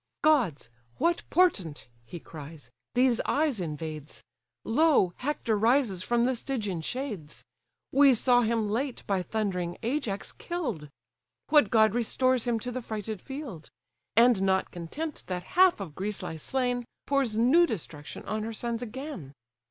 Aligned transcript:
"Gods! 0.23 0.71
what 0.97 1.21
portent 1.29 1.87
(he 2.07 2.19
cried) 2.19 2.63
these 2.95 3.21
eyes 3.27 3.61
invades? 3.61 4.23
Lo! 4.65 5.13
Hector 5.17 5.55
rises 5.55 6.01
from 6.01 6.25
the 6.25 6.35
Stygian 6.35 6.81
shades! 6.81 7.45
We 7.91 8.15
saw 8.15 8.41
him, 8.41 8.67
late, 8.67 9.03
by 9.05 9.21
thundering 9.21 9.77
Ajax 9.83 10.31
kill'd: 10.31 10.89
What 11.49 11.69
god 11.69 11.93
restores 11.93 12.45
him 12.47 12.59
to 12.61 12.71
the 12.71 12.81
frighted 12.81 13.21
field; 13.21 13.69
And 14.15 14.41
not 14.41 14.71
content 14.71 15.23
that 15.27 15.43
half 15.53 15.79
of 15.79 15.93
Greece 15.93 16.23
lie 16.23 16.37
slain, 16.37 16.83
Pours 17.05 17.37
new 17.37 17.67
destruction 17.67 18.25
on 18.25 18.41
her 18.41 18.53
sons 18.53 18.81
again? 18.81 19.33